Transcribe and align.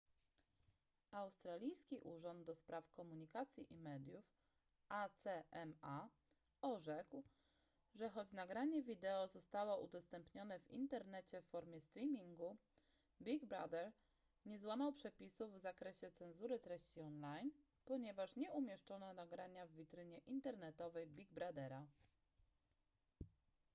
australijski 1.11 1.99
urząd 1.99 2.43
ds. 2.47 2.63
komunikacji 2.93 3.73
i 3.73 3.77
mediów 3.77 4.25
acma 4.89 6.09
orzekł 6.61 7.23
że 7.93 8.09
choć 8.09 8.33
nagranie 8.33 8.83
wideo 8.83 9.27
zostało 9.27 9.81
udostępnione 9.81 10.59
w 10.59 10.69
internecie 10.69 11.41
w 11.41 11.45
formie 11.45 11.81
streamingu 11.81 12.57
big 13.21 13.45
brother 13.45 13.91
nie 14.45 14.59
złamał 14.59 14.93
przepisów 14.93 15.53
w 15.53 15.57
zakresie 15.57 16.11
cenzury 16.11 16.59
treści 16.59 17.01
online 17.01 17.51
ponieważ 17.85 18.35
nie 18.35 18.51
umieszczono 18.51 19.13
nagrania 19.13 19.65
w 19.67 19.71
witrynie 19.71 20.17
internetowej 20.17 21.07
big 21.07 21.31
brothera 21.33 21.87